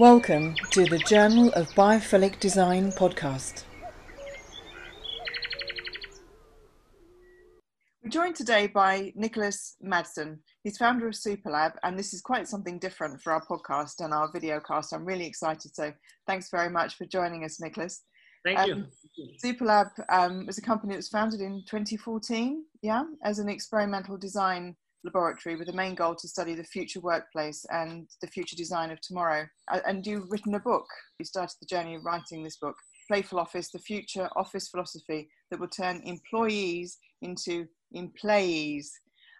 [0.00, 3.64] Welcome to the Journal of Biophilic Design podcast.
[8.02, 10.38] We're joined today by Nicholas Madsen.
[10.64, 14.32] He's founder of Superlab, and this is quite something different for our podcast and our
[14.32, 14.94] video cast.
[14.94, 15.76] I'm really excited.
[15.76, 15.92] So,
[16.26, 18.02] thanks very much for joining us, Nicholas.
[18.42, 18.72] Thank you.
[18.72, 18.86] Um,
[19.44, 24.76] Superlab um, was a company that was founded in 2014, yeah, as an experimental design
[25.04, 29.00] laboratory with the main goal to study the future workplace and the future design of
[29.00, 29.46] tomorrow.
[29.86, 30.86] And you've written a book.
[31.18, 32.76] You started the journey of writing this book,
[33.08, 38.92] Playful Office, the future office philosophy that will turn employees into employees.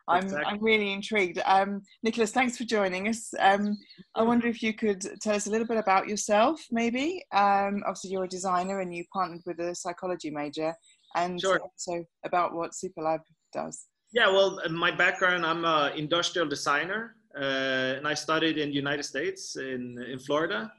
[0.08, 0.44] I'm, exactly.
[0.46, 1.40] I'm really intrigued.
[1.44, 3.32] Um, Nicholas, thanks for joining us.
[3.38, 3.76] Um,
[4.16, 7.22] I wonder if you could tell us a little bit about yourself, maybe.
[7.32, 10.74] Um, obviously, you're a designer and you partnered with a psychology major,
[11.14, 11.60] and sure.
[11.60, 13.20] also about what Superlab
[13.52, 13.86] does.
[14.12, 19.04] Yeah, well, my background, I'm an industrial designer, uh, and I studied in the United
[19.04, 20.72] States, in, in Florida.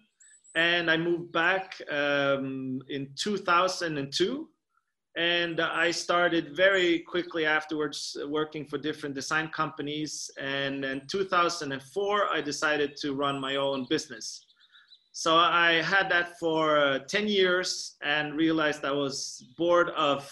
[0.55, 4.49] And I moved back um, in 2002.
[5.17, 10.29] And I started very quickly afterwards working for different design companies.
[10.37, 14.45] And in 2004, I decided to run my own business.
[15.13, 20.29] So I had that for uh, 10 years and realized I was bored of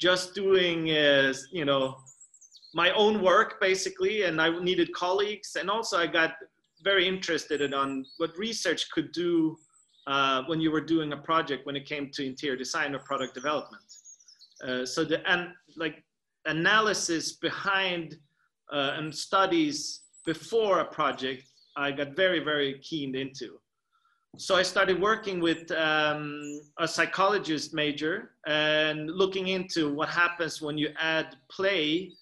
[0.00, 1.96] just doing, uh, you know,
[2.76, 6.32] my own work basically, and I needed colleagues, and also I got
[6.84, 9.56] very interested in on what research could do
[10.06, 13.32] uh, when you were doing a project when it came to interior design or product
[13.32, 13.82] development.
[14.62, 15.48] Uh, so the and
[15.84, 16.04] like
[16.44, 18.18] analysis behind
[18.70, 21.44] uh, and studies before a project,
[21.78, 23.48] I got very very keen into.
[24.36, 30.76] So I started working with um, a psychologist major and looking into what happens when
[30.76, 32.12] you add play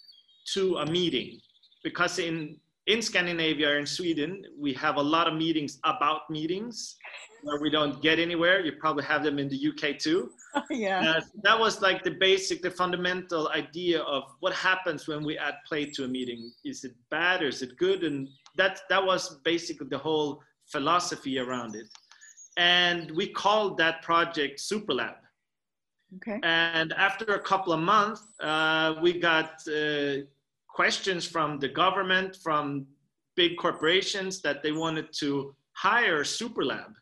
[0.52, 1.40] to a meeting.
[1.82, 6.96] Because in in Scandinavia or in Sweden we have a lot of meetings about meetings
[7.42, 8.60] where we don't get anywhere.
[8.60, 10.30] You probably have them in the UK too.
[10.70, 11.00] Yeah.
[11.16, 15.54] Uh, that was like the basic the fundamental idea of what happens when we add
[15.66, 16.52] play to a meeting.
[16.64, 18.04] Is it bad or is it good?
[18.04, 21.86] And that that was basically the whole philosophy around it.
[22.56, 25.16] And we called that project Superlab
[26.16, 26.38] Okay.
[26.42, 30.22] And after a couple of months, uh, we got uh,
[30.68, 32.86] questions from the government, from
[33.36, 36.92] big corporations that they wanted to hire Superlab.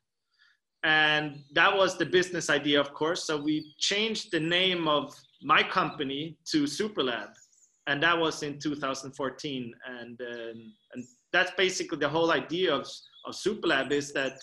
[0.85, 3.25] And that was the business idea, of course.
[3.25, 7.31] So we changed the name of my company to Superlab.
[7.87, 9.75] And that was in 2014.
[9.87, 12.87] And, um, and that's basically the whole idea of,
[13.27, 14.41] of Superlab is that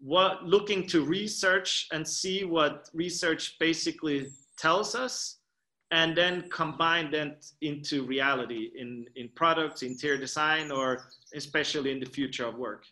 [0.00, 5.38] what looking to research and see what research basically tells us
[5.90, 12.06] and then combine that into reality in, in products, interior design, or especially in the
[12.06, 12.84] future of work.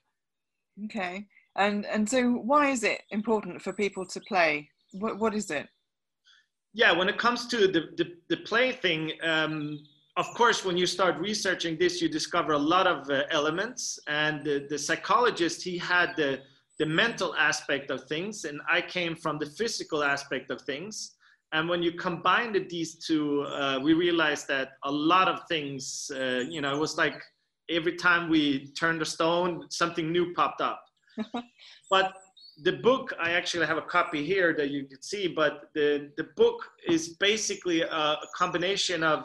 [0.86, 1.26] Okay.
[1.56, 4.68] And, and so why is it important for people to play?
[4.92, 5.68] What, what is it?
[6.72, 9.80] Yeah, when it comes to the, the, the play thing, um,
[10.16, 13.98] of course, when you start researching this, you discover a lot of uh, elements.
[14.08, 16.40] And the, the psychologist, he had the,
[16.78, 21.16] the mental aspect of things, and I came from the physical aspect of things
[21.53, 26.42] and when you combine these two, uh, we realized that a lot of things, uh,
[26.48, 27.22] you know, it was like
[27.70, 30.84] every time we turned a stone, something new popped up.
[31.91, 32.15] but
[32.62, 36.25] the book, I actually have a copy here that you can see, but the, the
[36.36, 39.25] book is basically a, a combination of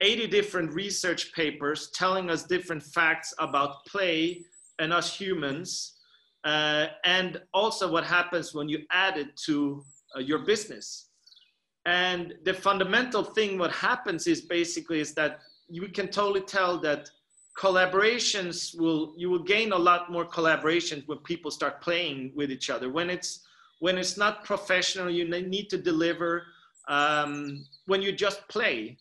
[0.00, 4.44] 80 different research papers telling us different facts about play
[4.78, 5.98] and us humans,
[6.44, 9.82] uh, and also what happens when you add it to
[10.16, 11.08] uh, your business.
[11.84, 17.10] And the fundamental thing what happens is basically is that you can totally tell that
[17.58, 22.70] collaborations will you will gain a lot more collaborations when people start playing with each
[22.70, 22.90] other.
[22.90, 23.40] When it's
[23.80, 26.44] when it's not professional you need to deliver
[26.88, 28.96] um, when you just play.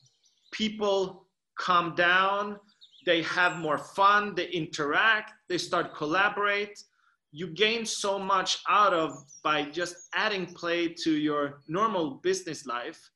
[0.51, 1.27] People
[1.57, 2.57] calm down
[3.05, 6.83] they have more fun they interact they start collaborate
[7.31, 9.11] you gain so much out of
[9.43, 13.09] by just adding play to your normal business life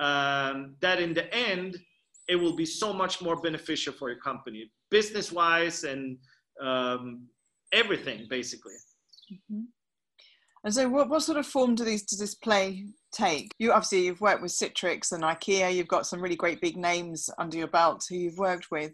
[0.00, 1.78] um, that in the end
[2.28, 6.18] it will be so much more beneficial for your company business wise and
[6.60, 7.26] um,
[7.72, 8.74] everything basically.
[9.32, 9.62] Mm-hmm.
[10.64, 13.50] and so what, what sort of form do these does this play take?
[13.58, 15.74] You obviously you've worked with citrix and ikea.
[15.74, 18.92] You've got some really great big names under your belt who you've worked with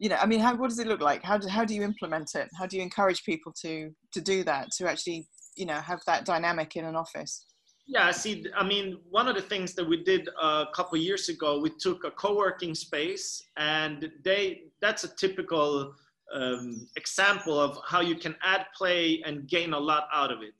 [0.00, 1.22] you know i mean how, what does it look like?
[1.22, 2.48] How do, how do you implement it?
[2.58, 3.72] How do you encourage people to
[4.14, 7.46] to do that to actually you know have that dynamic in an office?
[7.86, 8.86] Yeah I see i mean
[9.18, 12.74] one of the things that we did a couple years ago we took a co-working
[12.74, 13.26] space
[13.56, 14.40] and they
[14.82, 15.94] that's a typical
[16.32, 20.54] um, example of how you can add play and gain a lot out of it.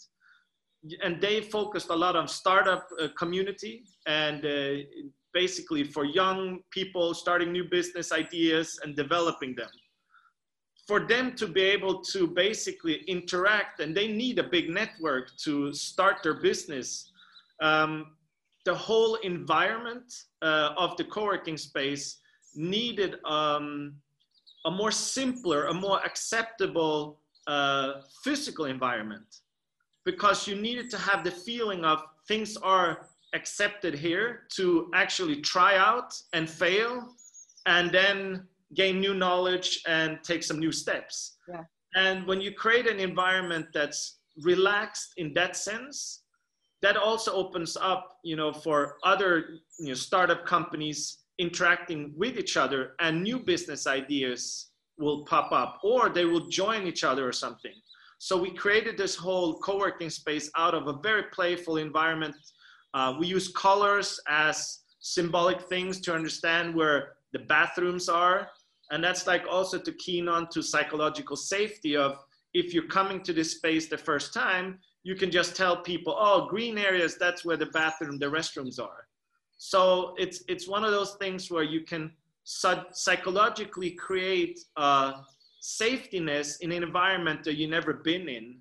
[1.04, 4.82] And they focused a lot on startup uh, community and uh,
[5.32, 9.70] basically for young people starting new business ideas and developing them.
[10.86, 15.72] For them to be able to basically interact, and they need a big network to
[15.72, 17.12] start their business.
[17.62, 18.16] Um,
[18.64, 20.12] the whole environment
[20.42, 22.18] uh, of the co-working space
[22.54, 23.94] needed um,
[24.64, 29.40] a more simpler, a more acceptable uh, physical environment
[30.04, 35.76] because you needed to have the feeling of things are accepted here to actually try
[35.76, 37.14] out and fail
[37.66, 41.36] and then gain new knowledge and take some new steps.
[41.48, 41.64] Yeah.
[41.94, 46.22] And when you create an environment that's relaxed in that sense,
[46.82, 52.56] that also opens up, you know, for other you know, startup companies interacting with each
[52.56, 54.68] other and new business ideas
[54.98, 57.72] will pop up or they will join each other or something.
[58.18, 62.34] So we created this whole co-working space out of a very playful environment.
[62.94, 68.48] Uh, we use colors as symbolic things to understand where the bathrooms are.
[68.90, 72.18] And that's like also to keen on to psychological safety of
[72.54, 76.48] if you're coming to this space the first time, you can just tell people, oh,
[76.48, 79.06] green areas, that's where the bathroom, the restrooms are.
[79.56, 82.12] So it's it's one of those things where you can
[82.44, 85.12] psychologically create uh,
[85.62, 88.56] safetiness in an environment that you've never been in.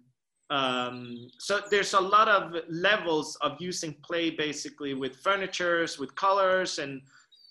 [0.49, 6.79] Um, so there's a lot of levels of using play basically with furnitures, with colors,
[6.79, 7.01] and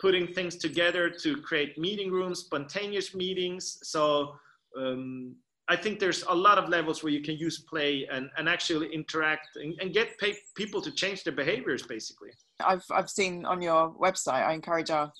[0.00, 3.78] putting things together to create meeting rooms, spontaneous meetings.
[3.82, 4.34] So
[4.76, 5.36] um,
[5.68, 8.92] I think there's a lot of levels where you can use play and, and actually
[8.92, 12.30] interact and, and get pay, people to change their behaviors basically.
[12.64, 15.12] I've, I've seen on your website, I encourage our,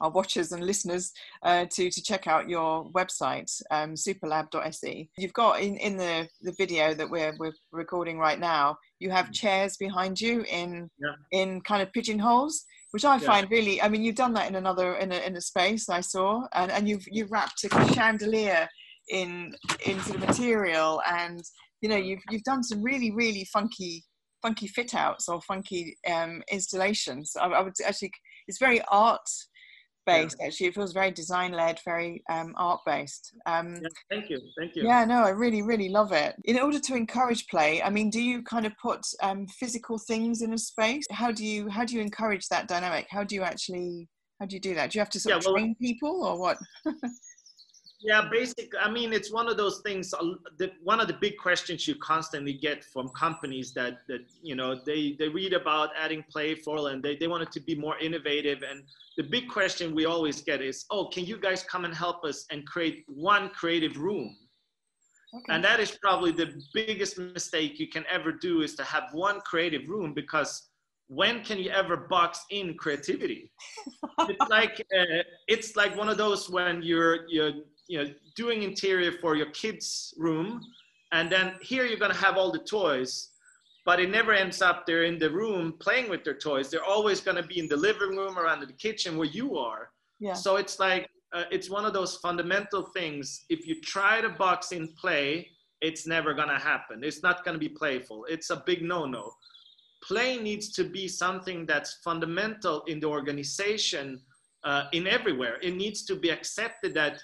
[0.00, 1.12] our watchers and listeners
[1.42, 5.08] uh, to, to check out your website, um, superlab.se.
[5.18, 9.26] You've got in, in the, the video that we're, we're recording right now, you have
[9.26, 9.34] mm.
[9.34, 11.14] chairs behind you in, yeah.
[11.32, 13.26] in kind of pigeonholes which I yeah.
[13.26, 13.82] find really.
[13.82, 16.70] I mean, you've done that in another in a, in a space I saw, and,
[16.70, 18.66] and you've you've wrapped a chandelier
[19.08, 19.54] in
[19.84, 21.42] in sort of material and
[21.80, 24.04] you know you've you've done some really really funky
[24.42, 28.12] funky fit outs or funky um, installations I, I, would actually
[28.48, 29.28] it's very art
[30.06, 30.46] based yeah.
[30.46, 30.68] actually.
[30.68, 34.84] It feels very design led very um, art based um, yeah, thank you thank you.
[34.84, 36.34] Yeah no i really really love it.
[36.44, 40.42] In order to encourage play i mean do you kind of put um, physical things
[40.42, 41.04] in a space?
[41.10, 43.06] How do you how do you encourage that dynamic?
[43.10, 44.08] How do you actually
[44.40, 44.90] how do you do that?
[44.90, 46.58] Do you have to sort yeah, of train well, people or what
[48.06, 50.14] yeah basic i mean it's one of those things
[50.58, 54.76] that one of the big questions you constantly get from companies that that you know
[54.86, 58.62] they they read about adding playful and they, they want it to be more innovative.
[58.68, 58.84] And
[59.16, 62.46] the big question we always get is oh can you guys come and help us
[62.50, 64.36] and create one creative room?
[65.34, 65.54] Okay.
[65.54, 69.40] and that is probably the biggest mistake you can ever do is to have one
[69.40, 70.68] creative room because
[71.08, 73.50] when can you ever box in creativity?
[74.28, 77.52] It's like uh, it's like one of those when you're you're
[77.88, 80.60] you know doing interior for your kids room
[81.12, 83.30] and then here you're going to have all the toys
[83.84, 86.68] but it never ends up they're in the room playing with their toys.
[86.68, 89.56] They're always going to be in the living room or under the kitchen where you
[89.56, 89.90] are.
[90.18, 90.32] Yeah.
[90.32, 93.44] so it's like uh, it's one of those fundamental things.
[93.48, 95.50] If you try to box in play
[95.80, 97.04] it's never going to happen.
[97.04, 98.24] It's not going to be playful.
[98.28, 99.32] It's a big no-no.
[100.02, 104.20] Play needs to be something that's fundamental in the organization
[104.64, 105.56] uh, in everywhere.
[105.62, 107.18] It needs to be accepted that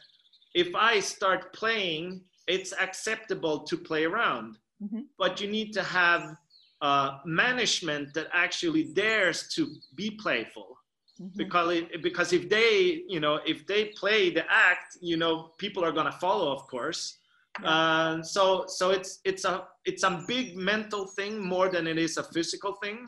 [0.54, 4.58] if I start playing, it's acceptable to play around.
[4.82, 5.00] Mm-hmm.
[5.18, 6.36] But you need to have
[6.80, 10.76] uh, management that actually dares to be playful.
[11.20, 11.36] Mm-hmm.
[11.36, 15.84] Because, it, because if they, you know, if they play the act, you know, people
[15.84, 17.18] are going to follow, of course.
[17.64, 22.16] Uh, so, so it's it's a it's a big mental thing more than it is
[22.16, 23.06] a physical thing.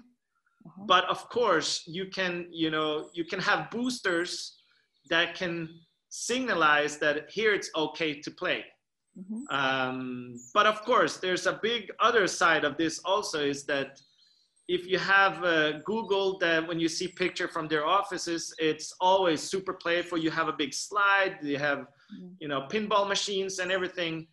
[0.67, 0.85] Uh-huh.
[0.87, 4.57] But of course, you can, you know, you can have boosters
[5.09, 5.81] that can
[6.15, 8.65] signalize that here it's okay to play.
[9.19, 9.43] Mm-hmm.
[9.51, 14.01] Um, but of course, there's a big other side of this also is that
[14.69, 19.43] if you have uh, Google that when you see picture from their offices, it's always
[19.43, 20.17] super playful.
[20.17, 22.29] You have a big slide, you have, mm-hmm.
[22.39, 24.29] you know, pinball machines and everything.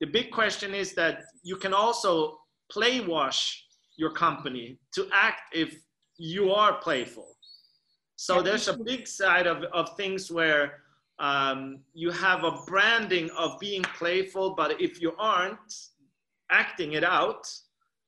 [0.00, 2.38] The big question is that you can also
[2.72, 5.76] play wash your company to act if
[6.16, 7.28] you are playful.
[8.16, 10.83] So there's a big side of, of things where
[11.18, 15.72] um, you have a branding of being playful, but if you aren't
[16.50, 17.46] acting it out,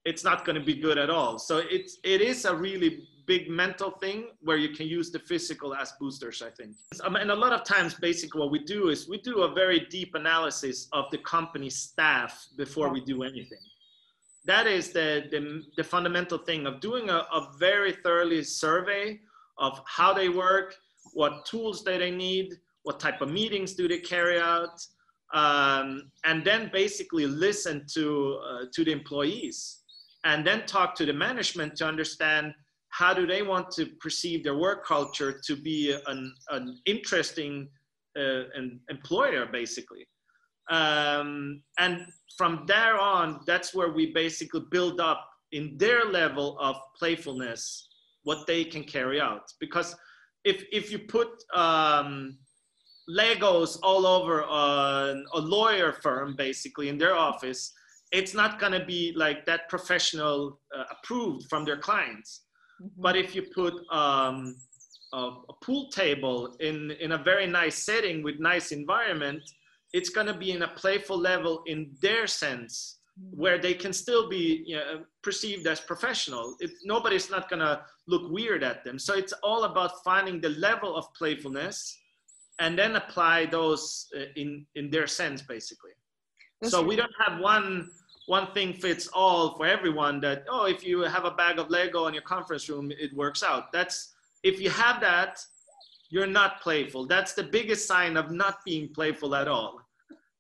[0.05, 1.39] it's not going to be good at all.
[1.39, 5.75] So it's it is a really big mental thing where you can use the physical
[5.75, 6.43] as boosters.
[6.43, 9.43] I think, um, and a lot of times, basically, what we do is we do
[9.43, 13.59] a very deep analysis of the company staff before we do anything.
[14.45, 19.21] That is the the, the fundamental thing of doing a, a very thoroughly survey
[19.59, 20.75] of how they work,
[21.15, 22.55] what tools do they need,
[22.87, 24.79] what type of meetings do they carry out,
[25.35, 29.83] um, and then basically listen to uh, to the employees
[30.25, 32.53] and then talk to the management to understand
[32.91, 37.69] how do they want to perceive their work culture to be an, an interesting
[38.17, 40.07] uh, an employer basically.
[40.71, 42.07] Um, and
[42.39, 47.89] from there on that's where we basically build up in their level of playfulness
[48.23, 49.47] what they can carry out.
[49.61, 49.97] Because
[50.45, 52.39] if if you put um,
[53.09, 57.73] legos all over a, a lawyer firm basically in their office
[58.13, 62.43] it's not going to be like that professional uh, approved from their clients.
[62.81, 63.03] Mm-hmm.
[63.03, 64.57] But if you put um,
[65.13, 69.43] a, a, pool table in, in a very nice setting with nice environment,
[69.93, 73.41] it's going to be in a playful level in their sense mm-hmm.
[73.41, 76.55] where they can still be you know, perceived as professional.
[76.61, 78.99] It, nobody's not going to look weird at them.
[78.99, 81.99] So it's all about finding the level of playfulness
[82.59, 85.91] and then apply those uh, in, in their sense, basically.
[86.61, 87.91] That's so we don't have one
[88.27, 92.09] one thing fits all for everyone that oh if you have a bag of lego
[92.09, 93.73] in your conference room it works out.
[93.73, 95.45] That's if you have that
[96.09, 97.07] you're not playful.
[97.07, 99.81] That's the biggest sign of not being playful at all.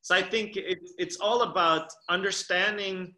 [0.00, 3.14] So i think it, it's all about understanding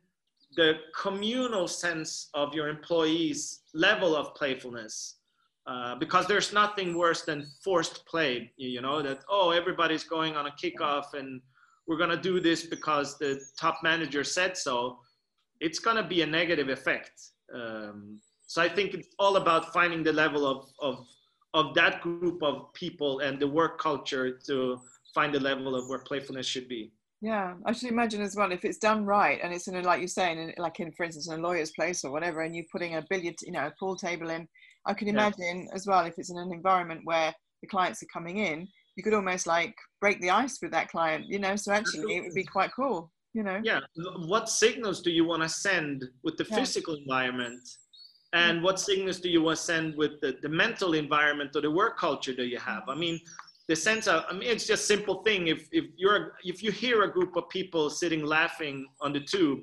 [0.57, 5.19] the communal sense of your employees level of playfulness
[5.69, 10.47] uh, because there's nothing worse than forced play you know that oh everybody's going on
[10.47, 11.41] a kickoff and
[11.89, 15.01] we're going to do this because the top manager said so,
[15.61, 17.31] it's going to be a negative effect.
[17.53, 21.07] Um, so I think it's all about finding the level of, of,
[21.55, 24.79] of that group of people and the work culture to
[25.15, 26.93] find the level of where playfulness should be.
[27.21, 29.99] Yeah, I should imagine as well if it's done right and it's in a, like
[29.99, 32.67] you're saying, in, like in for instance in a lawyer's place or whatever, and you're
[32.71, 34.47] putting a billiard, you know, a pool table in.
[34.89, 35.75] I can imagine yeah.
[35.75, 38.67] as well if it's in an environment where the clients are coming in,
[38.97, 41.55] you could almost like break the ice with that client, you know.
[41.57, 43.61] So actually, it would be quite cool, you know.
[43.63, 43.81] Yeah.
[44.27, 46.57] What signals do you want to send with the yeah.
[46.57, 47.61] physical environment?
[48.33, 51.71] And what signals do you want to send with the, the mental environment or the
[51.71, 52.83] work culture that you have?
[52.89, 53.21] I mean,
[53.69, 55.49] the sense of, I mean, it's just simple thing.
[55.49, 59.61] If, if you're, if you hear a group of people sitting laughing on the tube,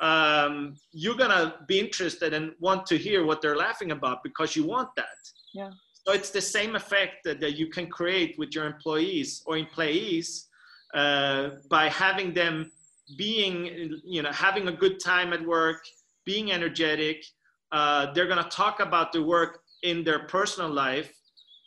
[0.00, 4.64] um, you're gonna be interested and want to hear what they're laughing about because you
[4.64, 5.18] want that.
[5.52, 5.70] Yeah.
[6.06, 10.48] So it's the same effect that, that you can create with your employees or employees
[10.94, 12.70] uh, by having them
[13.16, 15.82] being, you know, having a good time at work,
[16.26, 17.24] being energetic.
[17.72, 21.12] Uh, they're to talk about the work in their personal life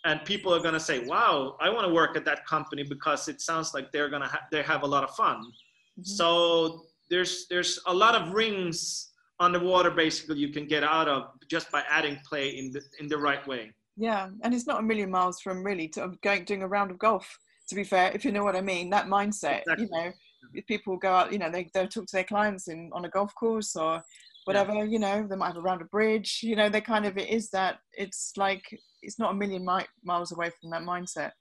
[0.08, 3.42] and people are to say wow i want to work at that company because it
[3.42, 6.04] sounds like they're to ha- they have a lot of fun mm-hmm.
[6.04, 11.08] so there's there's a lot of rings on the water basically you can get out
[11.08, 14.80] of just by adding play in the in the right way yeah, and it's not
[14.80, 17.38] a million miles from really to going doing a round of golf.
[17.70, 19.86] To be fair, if you know what I mean, that mindset, exactly.
[19.86, 20.12] you know,
[20.54, 23.10] if people go out, you know, they they'll talk to their clients in on a
[23.10, 24.02] golf course or
[24.46, 24.84] whatever, yeah.
[24.84, 26.40] you know, they might have a round of bridge.
[26.44, 28.64] You know, they kind of it is that it's like
[29.02, 31.32] it's not a million mi- miles away from that mindset.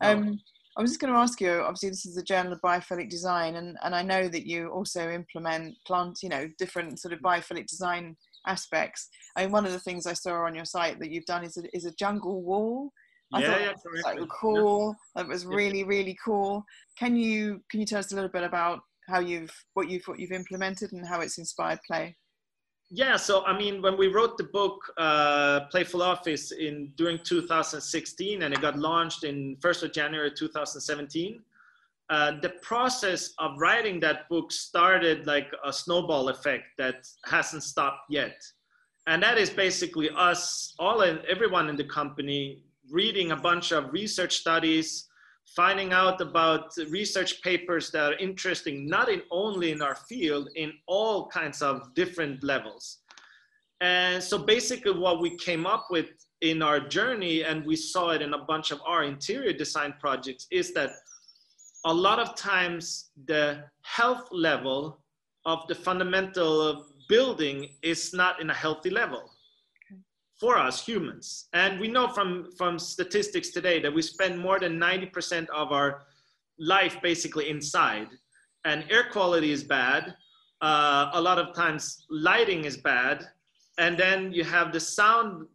[0.00, 0.12] No.
[0.12, 0.40] Um,
[0.76, 1.50] I was just going to ask you.
[1.50, 5.10] Obviously, this is a Journal of Biophilic Design, and and I know that you also
[5.10, 8.16] implement plant, you know, different sort of biophilic design
[8.46, 9.08] aspects.
[9.36, 11.56] I mean, one of the things I saw on your site that you've done is
[11.56, 12.90] a, is a jungle wall.
[13.32, 13.72] I yeah, yeah,
[14.04, 14.94] that was cool.
[15.16, 15.22] Yeah.
[15.22, 16.64] That was really, really cool.
[16.98, 20.20] Can you can you tell us a little bit about how you've what you've what
[20.20, 22.16] you've implemented and how it's inspired play?
[22.90, 28.42] Yeah, so I mean, when we wrote the book uh, Playful Office in during 2016,
[28.42, 31.42] and it got launched in first of January 2017.
[32.08, 38.08] Uh, the process of writing that book started like a snowball effect that hasn't stopped
[38.08, 38.40] yet.
[39.08, 43.92] And that is basically us, all and everyone in the company, reading a bunch of
[43.92, 45.05] research studies,
[45.54, 50.72] finding out about research papers that are interesting, not in only in our field, in
[50.86, 52.98] all kinds of different levels.
[53.80, 56.06] And so basically what we came up with
[56.40, 60.46] in our journey, and we saw it in a bunch of our interior design projects,
[60.50, 60.90] is that
[61.84, 64.98] a lot of times the health level
[65.44, 69.30] of the fundamental building is not in a healthy level
[70.38, 71.48] for us humans.
[71.52, 76.02] And we know from, from statistics today that we spend more than 90% of our
[76.58, 78.08] life basically inside.
[78.64, 80.14] And air quality is bad,
[80.60, 83.26] uh, a lot of times lighting is bad,
[83.78, 85.46] and then you have the sound,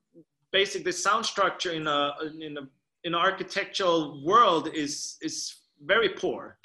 [0.52, 2.62] basically the sound structure in a in a
[3.04, 6.58] in an architectural world is is very poor.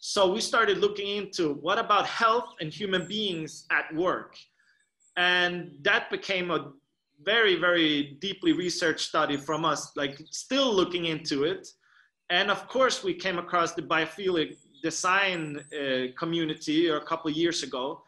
[0.00, 4.36] So we started looking into what about health and human beings at work,
[5.16, 6.72] and that became a
[7.22, 11.68] very very deeply researched study from us, like still looking into it.
[12.30, 18.02] And of course, we came across the biophilic design uh, community a couple years ago.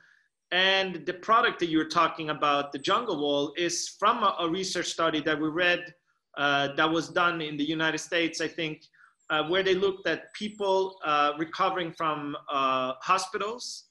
[0.50, 4.86] And the product that you're talking about, the Jungle Wall, is from a, a research
[4.86, 5.94] study that we read
[6.36, 8.82] uh, that was done in the United States, I think,
[9.30, 13.84] uh, where they looked at people uh, recovering from uh, hospitals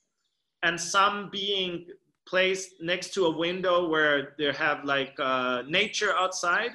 [0.63, 1.85] and some being
[2.27, 6.71] placed next to a window where they have like uh, nature outside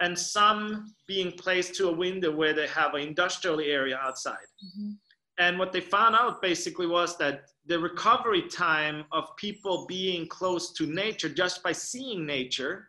[0.00, 4.48] and some being placed to a window where they have an industrial area outside.
[4.66, 4.90] Mm-hmm.
[5.38, 10.72] And what they found out basically was that the recovery time of people being close
[10.72, 12.88] to nature just by seeing nature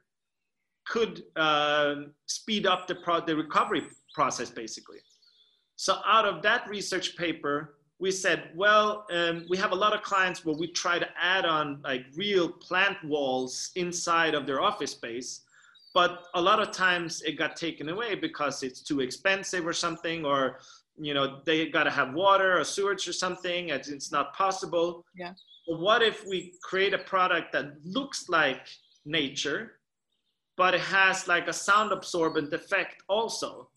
[0.87, 1.95] could uh,
[2.25, 3.83] speed up the, pro- the recovery
[4.13, 4.97] process basically.
[5.75, 10.01] So out of that research paper, we said, well, um, we have a lot of
[10.01, 14.91] clients where we try to add on like real plant walls inside of their office
[14.91, 15.41] space.
[15.93, 20.25] But a lot of times it got taken away because it's too expensive or something,
[20.25, 20.59] or
[20.97, 25.05] you know they got to have water or sewage or something and it's not possible
[25.15, 25.33] yeah
[25.67, 28.67] but what if we create a product that looks like
[29.05, 29.79] nature
[30.55, 33.69] but it has like a sound absorbent effect also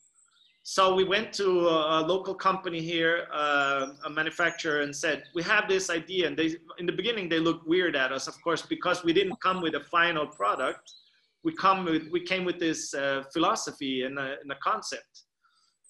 [0.68, 5.68] so we went to a, local company here uh, a manufacturer and said we have
[5.68, 6.26] this idea.
[6.26, 9.40] And they in the beginning they looked weird at us of course because we didn't
[9.40, 10.90] come with a final product.
[11.44, 15.22] We come with we came with this uh, philosophy and a, and a concept.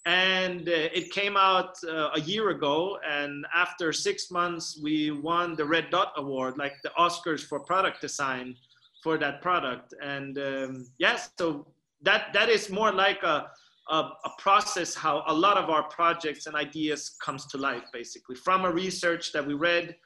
[0.05, 5.57] And uh, it came out uh, a year ago and after six months we won
[5.57, 8.55] the red dot award like the oscars for product design
[9.03, 9.95] for that product.
[10.03, 11.67] And um, yes so
[12.03, 13.49] that that is more like a,
[13.89, 18.37] a, a process how a lot of our projects and ideas comes to life basically
[18.37, 19.97] from a research that we read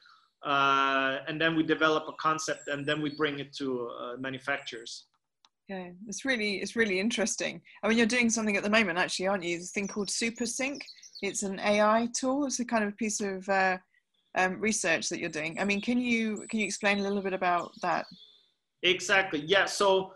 [0.45, 5.05] uh, and then we develop a concept and then we bring it to uh, manufacturers
[5.71, 7.61] Okay, it's really it's really interesting.
[7.81, 9.57] I mean, you're doing something at the moment, actually, aren't you?
[9.57, 10.81] This thing called SuperSync.
[11.21, 12.45] It's an AI tool.
[12.45, 13.77] It's a kind of piece of uh,
[14.35, 15.59] um, research that you're doing.
[15.59, 18.05] I mean, can you can you explain a little bit about that?
[18.83, 19.43] Exactly.
[19.45, 19.65] Yeah.
[19.65, 20.13] So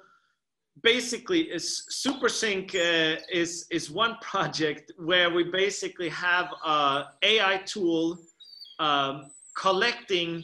[0.81, 8.17] basically, is SuperSync uh, is is one project where we basically have a AI tool
[8.79, 10.43] um, collecting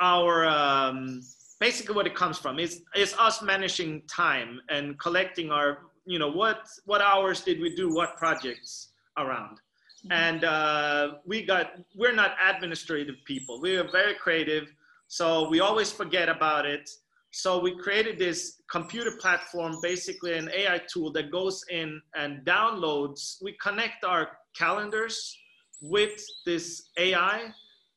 [0.00, 1.22] our um,
[1.60, 6.30] basically what it comes from is is us managing time and collecting our you know
[6.30, 9.58] what what hours did we do what projects around.
[9.58, 10.12] Mm-hmm.
[10.12, 13.60] and uh, we got we're not administrative people.
[13.60, 14.66] We are very creative
[15.06, 16.90] so we always forget about it
[17.32, 23.42] so we created this computer platform basically an ai tool that goes in and downloads
[23.42, 25.36] we connect our calendars
[25.80, 27.52] with this ai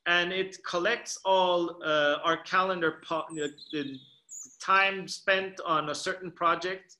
[0.06, 3.02] and it collects all uh, our calendar,
[3.72, 3.98] the
[4.60, 6.96] time spent on a certain project,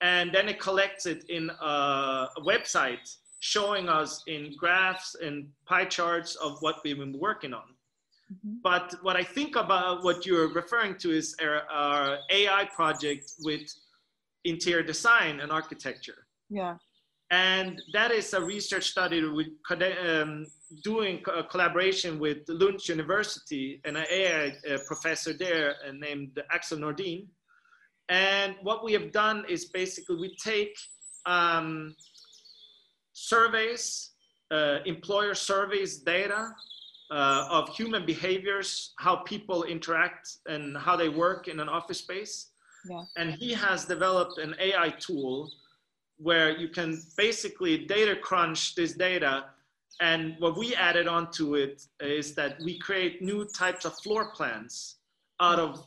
[0.00, 5.84] and then it collects it in a, a website showing us in graphs and pie
[5.84, 7.74] charts of what we've been working on.
[8.32, 8.56] Mm-hmm.
[8.62, 13.62] But what I think about what you're referring to is our, our AI project with
[14.44, 16.26] interior design and architecture.
[16.48, 16.76] Yeah.
[17.30, 20.46] And that is a research study with um,
[20.84, 24.52] doing a collaboration with Lund University and an AI
[24.86, 27.26] professor there uh, named Axel Nordin.
[28.08, 30.76] And what we have done is basically we take
[31.24, 31.94] um,
[33.14, 34.10] surveys,
[34.50, 36.50] uh, employer surveys data
[37.12, 42.48] uh, of human behaviors, how people interact and how they work in an office space.
[42.88, 43.04] Yeah.
[43.16, 45.52] And he has developed an AI tool
[46.16, 49.44] where you can basically data crunch this data
[50.00, 54.96] and what we added onto it is that we create new types of floor plans
[55.40, 55.86] out of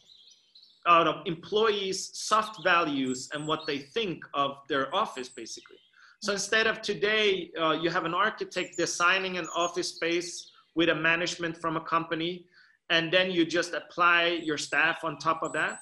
[0.88, 5.78] out of employees soft values and what they think of their office basically
[6.22, 10.96] so instead of today uh, you have an architect designing an office space with a
[10.96, 12.46] management from a company
[12.90, 15.80] and then you just apply your staff on top of that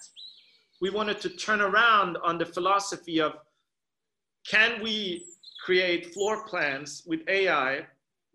[0.82, 3.34] we wanted to turn around on the philosophy of
[4.47, 5.25] can we
[5.65, 7.86] create floor plans with ai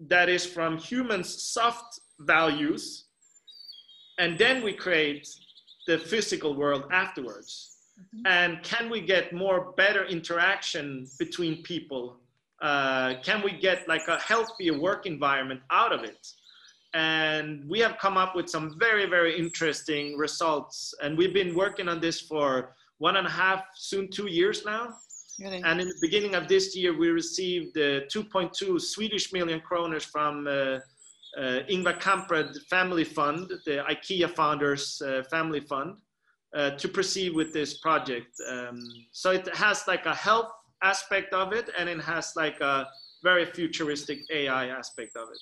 [0.00, 3.06] that is from humans' soft values,
[4.18, 5.28] and then we create
[5.86, 7.76] the physical world afterwards.
[7.98, 8.26] Mm-hmm.
[8.26, 12.16] And can we get more better interaction between people?
[12.62, 16.26] Uh, can we get like a healthier work environment out of it?
[16.94, 20.94] And we have come up with some very, very interesting results.
[21.02, 24.94] And we've been working on this for one and a half, soon two years now.
[25.38, 25.62] Really?
[25.64, 30.46] And in the beginning of this year, we received uh, 2.2 Swedish million kroners from
[30.46, 35.98] uh, uh, Ingvar Kamprad Family Fund, the IKEA founders uh, family fund,
[36.54, 38.34] uh, to proceed with this project.
[38.48, 38.80] Um,
[39.12, 40.50] so it has like a health
[40.82, 42.88] aspect of it, and it has like a
[43.22, 45.38] very futuristic AI aspect of it.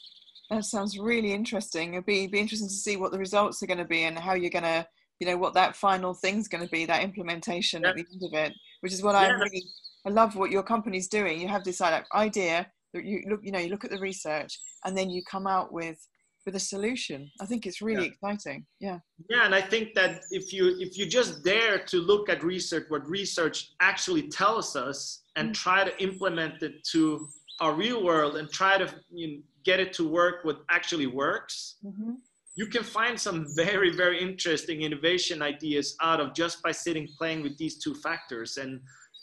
[0.50, 1.94] That sounds really interesting.
[1.94, 4.34] It'd be, be interesting to see what the results are going to be and how
[4.34, 4.86] you're going to,
[5.18, 7.90] you know, what that final thing's going to be, that implementation yeah.
[7.90, 9.20] at the end of it, which is what yeah.
[9.22, 9.64] I really,
[10.06, 11.40] I love what your company's doing.
[11.40, 14.96] You have this idea that you look, you know, you look at the research and
[14.96, 15.98] then you come out with
[16.46, 17.28] with a solution.
[17.40, 18.12] I think it's really yeah.
[18.12, 18.64] exciting.
[18.80, 18.98] Yeah.
[19.28, 22.84] Yeah, and I think that if you if you just dare to look at research,
[22.88, 25.54] what research actually tells us, and mm.
[25.54, 27.28] try to implement it to
[27.60, 31.76] our real world and try to you know, get it to work what actually works
[31.84, 32.12] mm-hmm.
[32.54, 37.42] you can find some very very interesting innovation ideas out of just by sitting playing
[37.42, 38.50] with these two factors.
[38.62, 38.72] And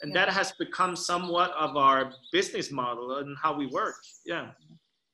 [0.01, 0.25] and yeah.
[0.25, 3.95] that has become somewhat of our business model and how we work.
[4.25, 4.47] Yeah.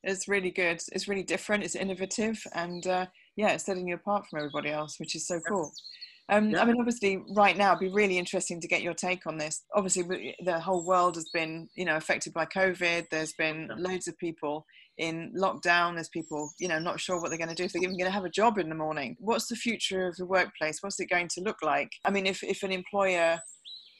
[0.03, 0.81] It's really good.
[0.93, 1.63] It's really different.
[1.63, 2.37] It's innovative.
[2.53, 3.05] And uh,
[3.39, 5.71] yeah it's setting you apart from everybody else which is so cool
[6.29, 6.61] um, yeah.
[6.61, 9.63] I mean, obviously, right now, it'd be really interesting to get your take on this.
[9.75, 13.05] Obviously, the whole world has been, you know, affected by COVID.
[13.09, 13.75] There's been yeah.
[13.77, 14.65] loads of people
[14.97, 15.95] in lockdown.
[15.95, 18.09] There's people, you know, not sure what they're going to do if they're even going
[18.09, 19.15] to have a job in the morning.
[19.19, 20.79] What's the future of the workplace?
[20.81, 21.89] What's it going to look like?
[22.05, 23.39] I mean, if if an employer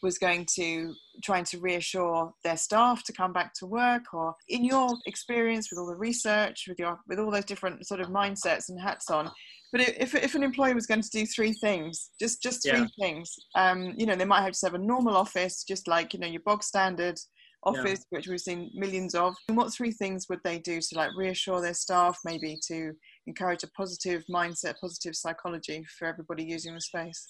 [0.01, 4.63] was going to trying to reassure their staff to come back to work or in
[4.63, 8.69] your experience with all the research with your with all those different sort of mindsets
[8.69, 9.29] and hats on
[9.71, 12.87] but if, if an employer was going to do three things, just just three yeah.
[12.99, 16.19] things, um, you know, they might have to have a normal office, just like you
[16.19, 17.19] know your bog standard
[17.63, 18.17] office, yeah.
[18.17, 19.35] which we've seen millions of.
[19.47, 22.93] And what three things would they do to like reassure their staff, maybe to
[23.27, 27.27] encourage a positive mindset, positive psychology for everybody using the space?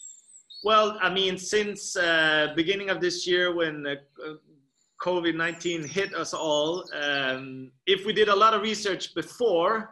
[0.64, 3.96] Well, I mean, since uh, beginning of this year, when uh,
[5.02, 9.90] COVID-19 hit us all, um, if we did a lot of research before,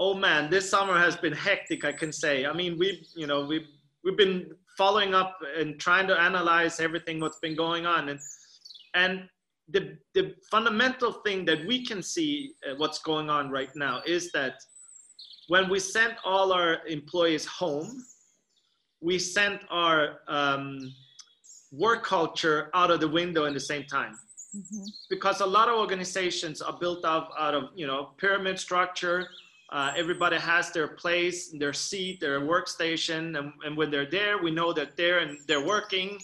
[0.00, 1.84] oh man, this summer has been hectic.
[1.84, 2.46] I can say.
[2.46, 3.68] I mean, we've you know we've
[4.02, 8.18] we've been following up and trying to analyze everything what's been going on, and
[8.94, 9.28] and
[9.68, 14.32] the the fundamental thing that we can see uh, what's going on right now is
[14.32, 14.54] that
[15.48, 18.04] when we sent all our employees home,
[19.00, 20.92] we sent our um,
[21.72, 24.14] work culture out of the window in the same time.
[24.56, 24.84] Mm-hmm.
[25.08, 29.28] Because a lot of organizations are built out, out of you know pyramid structure,
[29.72, 34.50] uh, everybody has their place, their seat, their workstation, and, and, when they're there, we
[34.50, 36.18] know that they're and they're working,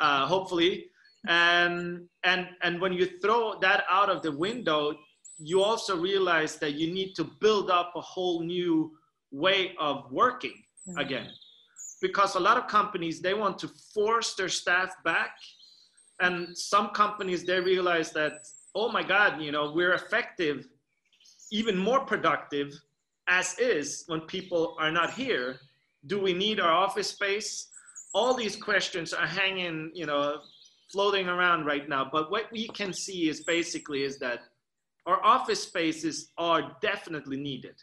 [0.00, 0.86] uh, hopefully.
[1.26, 4.94] And and and when you throw that out of the window,
[5.38, 8.92] you also realize that you need to build up a whole new
[9.30, 10.58] way of working
[10.88, 10.98] mm-hmm.
[10.98, 11.28] again,
[12.02, 15.36] because a lot of companies they want to force their staff back,
[16.20, 20.66] and some companies they realize that oh my God, you know we're effective
[21.54, 22.74] even more productive
[23.28, 25.60] as is when people are not here?
[26.06, 27.68] Do we need our office space?
[28.12, 30.38] All these questions are hanging, you know,
[30.90, 32.08] floating around right now.
[32.10, 34.40] But what we can see is basically is that
[35.06, 37.76] our office spaces are definitely needed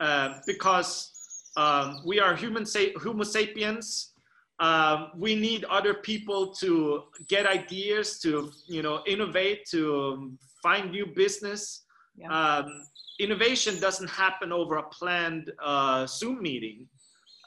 [0.00, 1.12] uh, because
[1.56, 4.12] um, we are human sa- Homo sapiens.
[4.58, 11.06] Um, we need other people to get ideas, to you know, innovate, to find new
[11.06, 11.84] business.
[12.16, 12.28] Yeah.
[12.28, 12.84] Um,
[13.18, 16.86] innovation doesn't happen over a planned uh, Zoom meeting.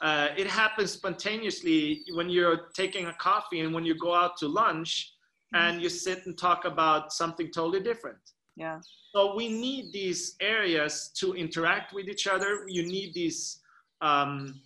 [0.02, 4.48] Uh, it happens spontaneously when you're taking a coffee and when you go out to
[4.48, 5.14] lunch
[5.54, 5.64] mm-hmm.
[5.64, 8.18] and you sit and talk about something totally different.
[8.56, 8.80] Yeah.
[9.14, 12.64] So we need these areas to interact with each other.
[12.66, 13.60] You need these,
[14.00, 14.60] um,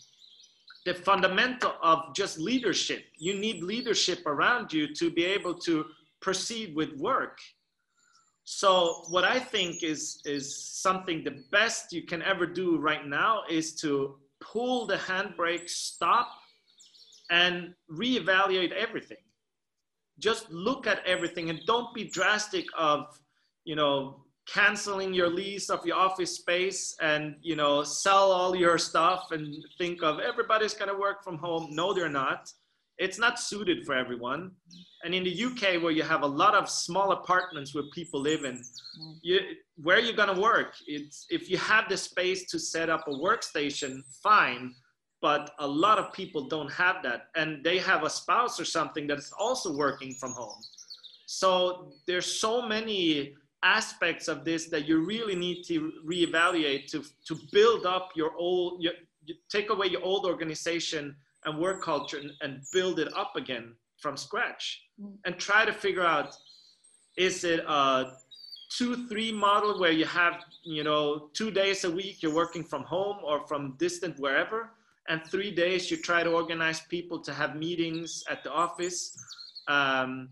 [0.86, 3.04] the fundamental of just leadership.
[3.18, 5.84] You need leadership around you to be able to
[6.20, 7.38] proceed with work
[8.50, 13.42] so what I think is is something the best you can ever do right now
[13.50, 16.30] is to pull the handbrake, stop,
[17.30, 19.18] and reevaluate everything.
[20.18, 23.20] Just look at everything and don't be drastic of,
[23.64, 28.78] you know, canceling your lease of your office space and you know sell all your
[28.78, 32.50] stuff and think of everybody's going to work from home no they're not
[32.98, 34.52] it's not suited for everyone.
[35.04, 38.44] And in the UK, where you have a lot of small apartments where people live
[38.44, 39.14] in, mm.
[39.22, 39.40] you,
[39.76, 40.74] where are you gonna work?
[40.86, 44.74] It's if you have the space to set up a workstation, fine.
[45.20, 49.08] But a lot of people don't have that, and they have a spouse or something
[49.08, 50.62] that is also working from home.
[51.26, 53.34] So there's so many
[53.64, 58.80] aspects of this that you really need to reevaluate to to build up your old
[58.80, 58.92] your,
[59.50, 61.16] take away your old organization
[61.48, 65.12] and work culture and, and build it up again from scratch mm.
[65.24, 66.36] and try to figure out
[67.16, 68.12] is it a
[68.76, 70.34] two three model where you have
[70.64, 74.70] you know two days a week you're working from home or from distant wherever
[75.08, 79.16] and three days you try to organize people to have meetings at the office
[79.68, 80.28] um,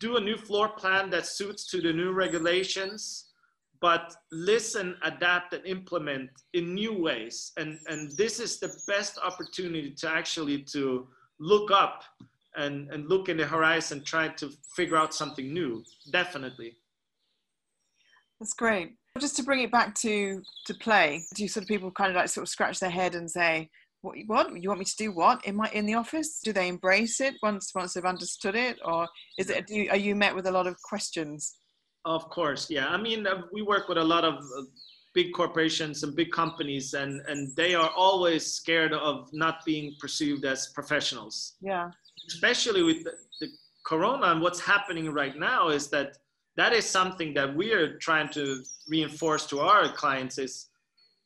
[0.00, 3.25] do a new floor plan that suits to the new regulations
[3.80, 7.52] but listen adapt and implement in new ways.
[7.56, 11.08] And and this is the best opportunity to actually to
[11.40, 12.02] look up
[12.56, 15.82] and and look in the horizon try to figure out something new.
[16.10, 16.76] Definitely.
[18.40, 18.96] That's great.
[19.18, 22.28] Just to bring it back to to play do sort of people kind of like
[22.28, 23.70] sort of scratch their head and say
[24.02, 25.44] what, what you want me to do what?
[25.44, 26.40] In my in the office?
[26.42, 28.78] Do they embrace it once once they've understood it?
[28.84, 29.08] Or
[29.38, 31.56] is it you, are you met with a lot of questions
[32.06, 32.88] of course yeah.
[32.88, 34.62] I mean uh, we work with a lot of uh,
[35.14, 40.44] big corporations and big companies and and they are always scared of not being perceived
[40.44, 41.56] as professionals.
[41.60, 41.90] Yeah.
[42.28, 43.48] Especially with the, the
[43.84, 46.16] corona and what's happening right now is that
[46.56, 50.68] that is something that we are trying to reinforce to our clients is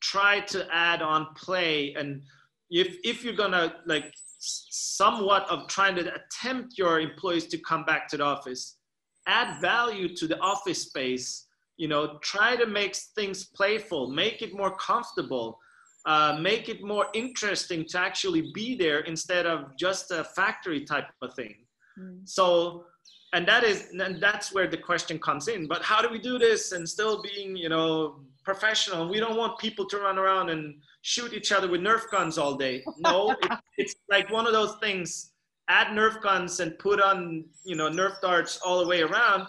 [0.00, 1.94] try to add on play.
[1.94, 2.22] And
[2.70, 8.08] if if you're gonna like somewhat of trying to attempt your employees to come back
[8.08, 8.78] to the office
[9.26, 14.54] add value to the office space you know try to make things playful make it
[14.54, 15.58] more comfortable
[16.06, 21.08] uh, make it more interesting to actually be there instead of just a factory type
[21.20, 21.56] of thing.
[21.98, 22.26] Mm.
[22.28, 22.86] so
[23.32, 26.38] and that is and that's where the question comes in but how do we do
[26.38, 29.08] this and still being you know professional?
[29.08, 32.54] We don't want people to run around and shoot each other with nerf guns all
[32.56, 32.82] day.
[32.98, 35.32] No it, it's like one of those things
[35.70, 39.46] add nerf guns and put on you know nerf darts all the way around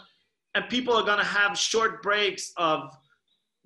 [0.54, 2.80] and people are going to have short breaks of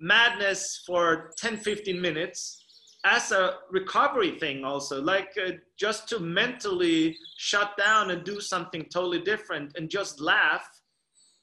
[0.00, 2.64] madness for 10 15 minutes
[3.04, 8.84] as a recovery thing also like uh, just to mentally shut down and do something
[8.92, 10.66] totally different and just laugh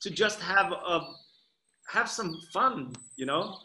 [0.01, 0.99] to just have a
[1.89, 3.57] have some fun you know?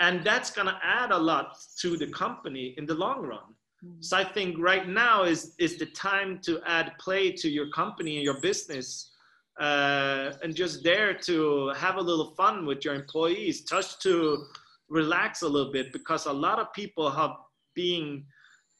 [0.00, 4.00] And that's going to add a lot to the company in the long run mm-hmm.
[4.00, 8.16] so i think right now is is the time to add play to your company
[8.16, 9.12] and your business
[9.60, 14.44] uh, and just dare to have a little fun with your employees just to
[14.88, 17.32] relax a little bit because a lot of people have
[17.74, 18.24] being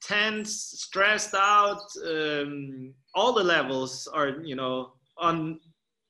[0.02, 1.82] tense, stressed out.
[2.06, 5.61] Um, all the levels are, you know, on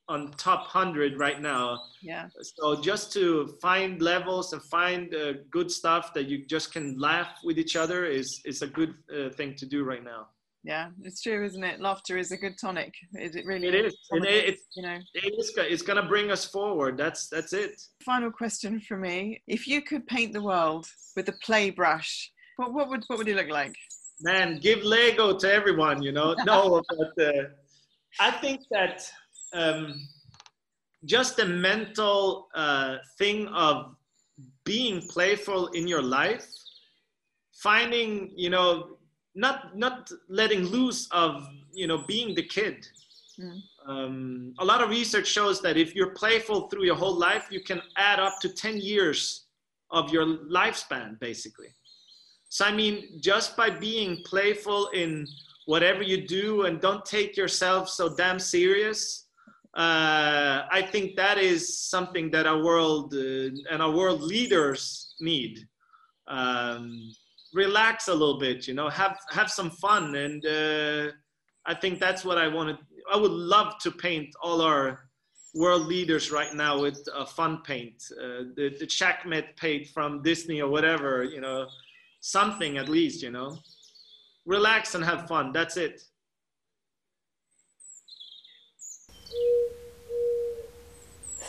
[0.09, 1.79] on top hundred right now.
[2.01, 2.27] Yeah.
[2.41, 7.39] So just to find levels and find uh, good stuff that you just can laugh
[7.43, 10.27] with each other is is a good uh, thing to do right now.
[10.63, 11.79] Yeah it's true isn't it?
[11.79, 12.93] Laughter is a good tonic.
[13.13, 14.97] It, it really it is and it, it's you know.
[15.13, 16.97] it is, it's gonna bring us forward.
[16.97, 17.81] That's that's it.
[18.03, 19.41] Final question for me.
[19.47, 23.27] If you could paint the world with a play brush what, what would what would
[23.29, 23.75] it look like?
[24.21, 26.35] Man give lego to everyone you know?
[26.45, 27.43] No but uh,
[28.19, 29.09] i think that
[29.53, 30.07] um,
[31.05, 33.95] just the mental uh, thing of
[34.65, 36.45] being playful in your life
[37.53, 38.97] finding you know
[39.35, 42.87] not not letting loose of you know being the kid
[43.39, 43.59] mm.
[43.85, 47.61] um, a lot of research shows that if you're playful through your whole life you
[47.61, 49.45] can add up to 10 years
[49.91, 51.73] of your lifespan basically
[52.47, 55.27] so i mean just by being playful in
[55.65, 59.28] whatever you do and don't take yourself so damn serious
[59.75, 65.59] uh, i think that is something that our world uh, and our world leaders need.
[66.27, 67.11] Um,
[67.53, 70.15] relax a little bit you know have have some fun.
[70.15, 71.11] And uh,
[71.65, 72.77] i think that's what i wanted
[73.11, 75.09] i would love to paint all our
[75.55, 78.03] world leaders right now with a fun paint.
[78.11, 81.67] Uh, the, the checkmate paint from disney or whatever you know
[82.21, 83.57] something at least you know.
[84.45, 86.01] Relax and have fun that's it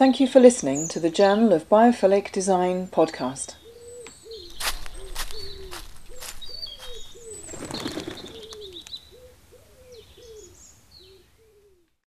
[0.01, 3.57] Thank you for listening to the Journal of Biophilic Design podcast.